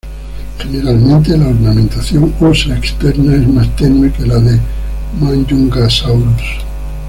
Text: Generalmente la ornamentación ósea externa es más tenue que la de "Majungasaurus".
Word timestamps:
Generalmente 0.57 1.37
la 1.37 1.49
ornamentación 1.49 2.33
ósea 2.39 2.75
externa 2.75 3.35
es 3.35 3.47
más 3.47 3.75
tenue 3.75 4.11
que 4.11 4.25
la 4.25 4.39
de 4.39 4.59
"Majungasaurus". 5.21 6.41